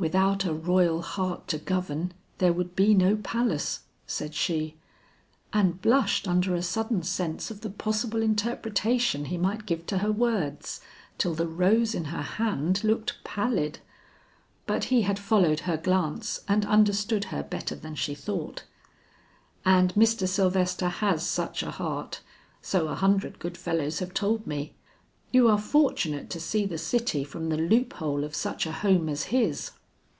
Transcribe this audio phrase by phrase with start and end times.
[0.00, 4.78] "Without a royal heart to govern, there would be no palace;" said she,
[5.52, 10.10] and blushed under a sudden sense of the possible interpretation he might give to her
[10.10, 10.80] words,
[11.18, 13.80] till the rose in her hand looked pallid.
[14.64, 18.64] But he had followed her glance and understood her better than she thought.
[19.66, 20.26] "And Mr.
[20.26, 22.22] Sylvester has such a heart,
[22.62, 24.72] so a hundred good fellows have told me.
[25.30, 29.06] You are fortunate to see the city from the loop hole of such a home
[29.10, 29.72] as his."